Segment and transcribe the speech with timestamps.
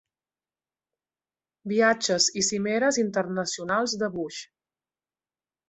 [1.73, 4.43] Viatges i cimeres internacionals de Bush.